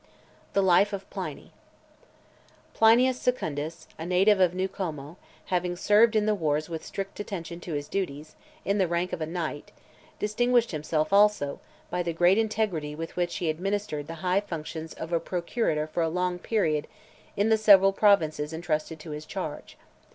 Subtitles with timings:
[0.53, 1.51] THE LIFE OF PLINY.
[2.73, 5.17] PLINIUS SECUNDUS, a native of New Como,
[5.53, 8.35] having served in (546) the wars with strict attention to his duties,
[8.65, 9.71] in the rank of a knight,
[10.17, 11.59] distinguished himself, also,
[11.91, 16.09] by the great integrity with which he administered the high functions of procurator for a
[16.09, 16.87] long period
[17.37, 19.77] in the several provinces intrusted to his charge.